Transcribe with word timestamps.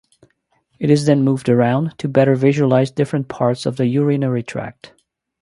It 0.79 0.89
is 0.89 1.05
then 1.05 1.21
moved 1.21 1.47
around 1.47 1.95
to 1.99 2.07
better 2.09 2.33
visualise 2.33 2.89
different 2.89 3.27
parts 3.27 3.67
of 3.67 3.77
the 3.77 3.85
urinary 3.85 4.41
tract. 4.41 4.93